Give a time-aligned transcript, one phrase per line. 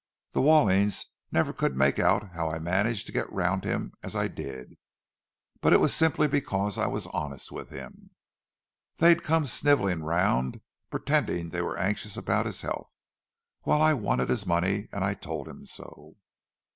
[0.31, 4.27] "The Wallings never could make out how I managed to get round him as I
[4.27, 4.75] did;
[5.61, 8.09] but it was simply because I was honest with him.
[8.97, 12.95] They'd come snivelling round, pretending they were anxious about his health;
[13.61, 16.15] while I wanted his money, and I told him so."